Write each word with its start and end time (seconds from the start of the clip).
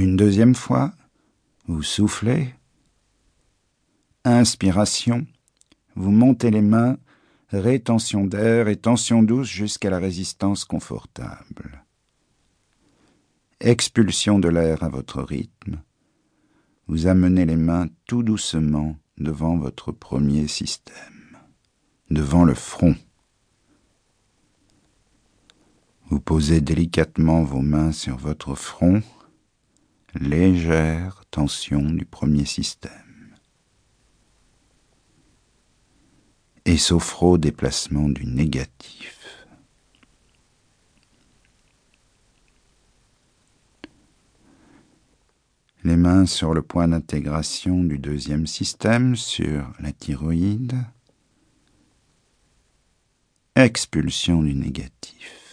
Une 0.00 0.16
deuxième 0.16 0.54
fois, 0.54 0.94
vous 1.66 1.82
soufflez. 1.82 2.54
Inspiration, 4.24 5.26
vous 5.94 6.10
montez 6.10 6.50
les 6.50 6.62
mains, 6.62 6.96
rétention 7.50 8.24
d'air 8.24 8.68
et 8.68 8.76
tension 8.76 9.22
douce 9.22 9.48
jusqu'à 9.48 9.90
la 9.90 9.98
résistance 9.98 10.64
confortable. 10.64 11.84
Expulsion 13.60 14.38
de 14.38 14.48
l'air 14.48 14.84
à 14.84 14.88
votre 14.88 15.20
rythme. 15.20 15.82
Vous 16.86 17.06
amenez 17.06 17.44
les 17.44 17.56
mains 17.56 17.88
tout 18.06 18.22
doucement 18.22 18.96
devant 19.18 19.58
votre 19.58 19.92
premier 19.92 20.48
système, 20.48 21.36
devant 22.08 22.44
le 22.44 22.54
front. 22.54 22.96
Vous 26.08 26.20
posez 26.20 26.62
délicatement 26.62 27.42
vos 27.42 27.60
mains 27.60 27.92
sur 27.92 28.16
votre 28.16 28.54
front, 28.54 29.02
légère 30.14 31.24
tension 31.30 31.82
du 31.82 32.04
premier 32.04 32.44
système. 32.44 33.36
Et 36.64 36.76
sophro 36.76 37.38
déplacement 37.38 38.08
du 38.08 38.26
négatif. 38.26 39.16
Les 45.82 45.96
mains 45.96 46.26
sur 46.26 46.52
le 46.52 46.60
point 46.60 46.88
d'intégration 46.88 47.82
du 47.82 47.98
deuxième 47.98 48.46
système, 48.46 49.16
sur 49.16 49.72
la 49.80 49.92
thyroïde. 49.92 50.76
Expulsion 53.56 54.42
du 54.42 54.54
négatif. 54.54 55.49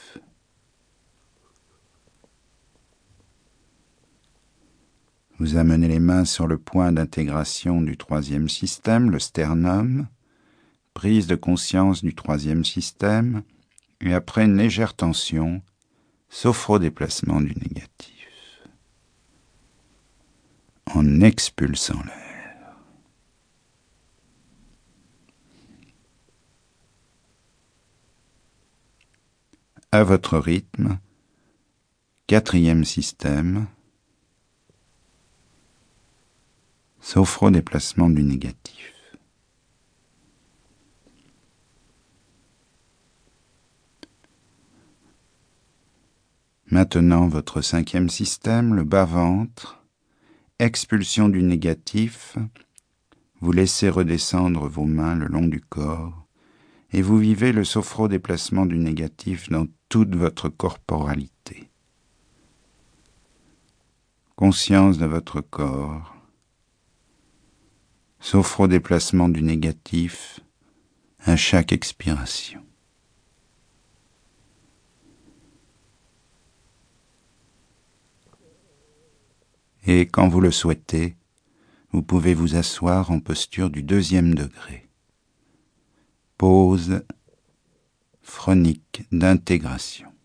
Vous 5.40 5.56
amenez 5.56 5.88
les 5.88 6.00
mains 6.00 6.26
sur 6.26 6.48
le 6.48 6.58
point 6.58 6.92
d'intégration 6.92 7.82
du 7.82 7.96
troisième 7.96 8.50
système, 8.50 9.12
le 9.12 9.20
sternum. 9.20 10.08
Prise 10.96 11.28
de 11.28 11.36
conscience 11.36 12.04
du 12.04 12.16
troisième 12.16 12.66
système. 12.66 13.44
Et 14.02 14.14
après 14.14 14.46
une 14.46 14.58
légère 14.58 14.96
tension, 14.96 15.62
sophro-déplacement 16.30 17.42
du 17.42 17.54
négatif 17.56 18.18
en 20.94 21.22
expulsant 21.22 22.02
l'air. 22.06 22.76
À 29.92 30.04
votre 30.04 30.38
rythme, 30.38 31.00
quatrième 32.28 32.84
système, 32.86 33.68
sophro-déplacement 37.00 38.09
du 38.09 38.23
négatif. 38.23 38.94
Maintenant 46.70 47.28
votre 47.28 47.62
cinquième 47.62 48.09
système, 48.09 48.73
le 48.73 48.84
bas-ventre, 48.84 49.81
expulsion 50.59 51.30
du 51.30 51.42
négatif, 51.42 52.38
vous 53.40 53.52
laissez 53.53 53.90
redescendre 53.90 54.68
vos 54.68 54.86
mains 54.86 55.16
le 55.16 55.28
long 55.28 55.48
du 55.48 55.62
corps 55.62 56.28
et 56.92 57.02
vous 57.02 57.18
vivez 57.18 57.53
le 57.53 57.64
sophro-déplacement 57.64 58.66
du 58.66 58.78
négatif 58.78 59.50
dans 59.50 59.66
toute 59.88 60.16
votre 60.16 60.50
corporalité. 60.50 61.70
Conscience 64.36 64.97
de 64.97 65.06
votre 65.06 65.40
corps, 65.40 66.16
sophro-déplacement 68.30 69.30
du 69.30 69.42
négatif 69.42 70.42
à 71.20 71.38
chaque 71.38 71.72
expiration. 71.72 72.62
et 79.90 80.06
quand 80.06 80.28
vous 80.28 80.42
le 80.42 80.52
souhaitez, 80.52 81.16
vous 81.92 82.04
pouvez 82.04 82.34
vous 82.34 82.58
asseoir 82.58 83.10
en 83.12 83.22
posture 83.22 83.70
du 83.70 83.84
deuxième 83.84 84.36
degré. 84.36 84.90
Pause 86.38 87.06
phronique 88.22 89.04
d'intégration. 89.14 90.16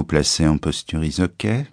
Vous 0.00 0.06
placez 0.06 0.46
en 0.46 0.56
posture 0.56 1.04
isoquet, 1.04 1.66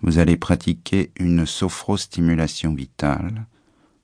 vous 0.00 0.16
allez 0.16 0.38
pratiquer 0.38 1.12
une 1.20 1.44
sophrostimulation 1.44 2.72
vitale, 2.72 3.44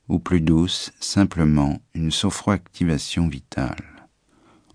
ou 0.08 0.18
plus 0.18 0.42
douce, 0.42 0.92
simplement 1.00 1.80
une 1.94 2.10
sophroactivation 2.10 3.26
vitale, 3.26 4.06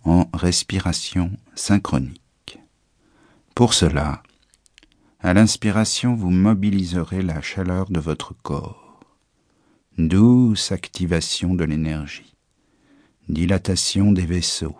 en 0.03 0.27
respiration 0.33 1.37
synchronique. 1.53 2.57
Pour 3.53 3.75
cela, 3.75 4.23
à 5.19 5.33
l'inspiration, 5.33 6.15
vous 6.15 6.29
mobiliserez 6.29 7.21
la 7.21 7.41
chaleur 7.41 7.89
de 7.89 7.99
votre 7.99 8.33
corps, 8.41 8.99
douce 9.97 10.71
activation 10.71 11.55
de 11.55 11.65
l'énergie, 11.65 12.35
dilatation 13.27 14.11
des 14.11 14.25
vaisseaux, 14.25 14.77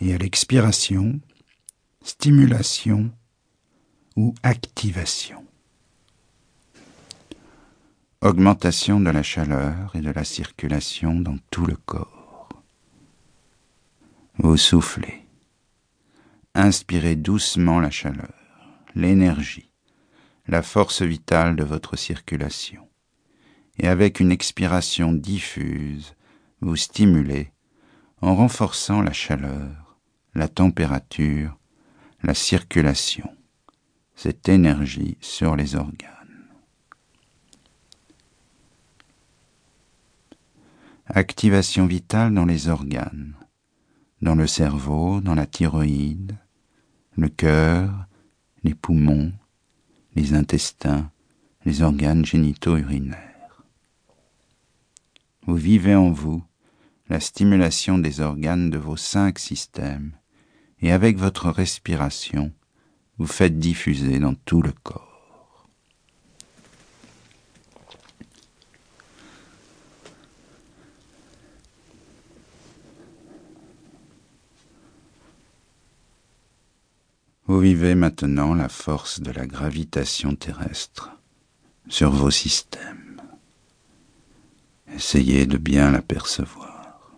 et 0.00 0.14
à 0.14 0.18
l'expiration, 0.18 1.20
stimulation 2.02 3.10
ou 4.16 4.34
activation. 4.42 5.44
Augmentation 8.20 9.00
de 9.00 9.10
la 9.10 9.22
chaleur 9.22 9.94
et 9.94 10.00
de 10.00 10.10
la 10.10 10.24
circulation 10.24 11.20
dans 11.20 11.38
tout 11.50 11.66
le 11.66 11.76
corps. 11.76 12.48
Vous 14.38 14.56
soufflez. 14.56 15.24
Inspirez 16.54 17.14
doucement 17.16 17.78
la 17.78 17.90
chaleur, 17.90 18.37
l'énergie, 18.94 19.70
la 20.46 20.62
force 20.62 21.02
vitale 21.02 21.56
de 21.56 21.64
votre 21.64 21.96
circulation. 21.96 22.88
Et 23.78 23.88
avec 23.88 24.20
une 24.20 24.32
expiration 24.32 25.12
diffuse, 25.12 26.14
vous 26.60 26.76
stimulez 26.76 27.52
en 28.20 28.34
renforçant 28.34 29.02
la 29.02 29.12
chaleur, 29.12 29.98
la 30.34 30.48
température, 30.48 31.56
la 32.22 32.34
circulation 32.34 33.30
cette 34.18 34.48
énergie 34.48 35.16
sur 35.20 35.54
les 35.54 35.76
organes. 35.76 36.48
Activation 41.06 41.86
vitale 41.86 42.34
dans 42.34 42.44
les 42.44 42.68
organes, 42.68 43.36
dans 44.20 44.34
le 44.34 44.48
cerveau, 44.48 45.20
dans 45.20 45.36
la 45.36 45.46
thyroïde, 45.46 46.36
le 47.16 47.28
cœur, 47.28 48.07
les 48.64 48.74
poumons, 48.74 49.32
les 50.14 50.34
intestins, 50.34 51.10
les 51.64 51.82
organes 51.82 52.24
génitaux 52.24 52.76
urinaires. 52.76 53.64
Vous 55.46 55.56
vivez 55.56 55.94
en 55.94 56.10
vous 56.10 56.42
la 57.08 57.20
stimulation 57.20 57.98
des 57.98 58.20
organes 58.20 58.70
de 58.70 58.78
vos 58.78 58.96
cinq 58.96 59.38
systèmes 59.38 60.12
et 60.80 60.92
avec 60.92 61.16
votre 61.16 61.50
respiration, 61.50 62.52
vous 63.16 63.26
faites 63.26 63.58
diffuser 63.58 64.18
dans 64.18 64.34
tout 64.34 64.62
le 64.62 64.72
corps. 64.72 65.07
Vous 77.48 77.60
vivez 77.60 77.94
maintenant 77.94 78.52
la 78.52 78.68
force 78.68 79.20
de 79.20 79.30
la 79.30 79.46
gravitation 79.46 80.34
terrestre 80.34 81.18
sur 81.88 82.10
vos 82.10 82.30
systèmes. 82.30 83.22
Essayez 84.94 85.46
de 85.46 85.56
bien 85.56 85.90
l'apercevoir. 85.90 87.16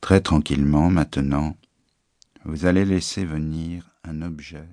Très 0.00 0.22
tranquillement 0.22 0.88
maintenant, 0.88 1.54
vous 2.46 2.64
allez 2.64 2.86
laisser 2.86 3.26
venir 3.26 3.90
un 4.04 4.22
objet 4.22 4.66